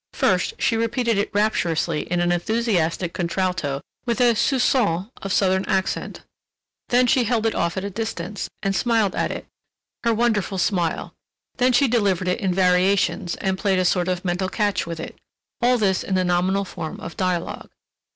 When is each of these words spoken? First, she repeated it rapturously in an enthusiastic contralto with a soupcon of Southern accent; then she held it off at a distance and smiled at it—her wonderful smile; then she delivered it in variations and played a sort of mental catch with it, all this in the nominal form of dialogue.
First, 0.13 0.55
she 0.57 0.75
repeated 0.77 1.19
it 1.19 1.29
rapturously 1.31 2.11
in 2.11 2.21
an 2.21 2.31
enthusiastic 2.31 3.13
contralto 3.13 3.81
with 4.07 4.19
a 4.19 4.33
soupcon 4.33 5.11
of 5.21 5.31
Southern 5.31 5.63
accent; 5.65 6.23
then 6.89 7.05
she 7.05 7.23
held 7.25 7.45
it 7.45 7.53
off 7.53 7.77
at 7.77 7.83
a 7.83 7.91
distance 7.91 8.49
and 8.63 8.75
smiled 8.75 9.13
at 9.13 9.29
it—her 9.31 10.11
wonderful 10.11 10.57
smile; 10.57 11.13
then 11.57 11.71
she 11.71 11.87
delivered 11.87 12.27
it 12.27 12.39
in 12.41 12.51
variations 12.51 13.35
and 13.35 13.59
played 13.59 13.77
a 13.77 13.85
sort 13.85 14.07
of 14.07 14.25
mental 14.25 14.49
catch 14.49 14.87
with 14.87 14.99
it, 14.99 15.19
all 15.61 15.77
this 15.77 16.03
in 16.03 16.15
the 16.15 16.25
nominal 16.25 16.65
form 16.65 16.99
of 16.99 17.15
dialogue. 17.15 17.69